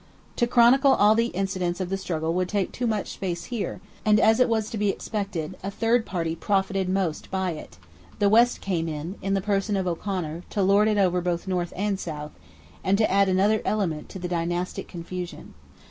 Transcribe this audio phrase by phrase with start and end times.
[0.37, 4.19] To chronicle all the incidents of the struggle would take too much space here; and,
[4.19, 7.77] as was to be expected, a third party profited most by it;
[8.17, 11.71] the West came in, in the person of O'Conor, to lord it over both North
[11.75, 12.31] and South,
[12.83, 15.53] and to add another element to the dynastic confusion.